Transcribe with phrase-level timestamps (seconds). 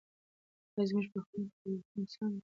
[0.73, 2.39] ایا زموږ پخواني قضاوتونه سم دي؟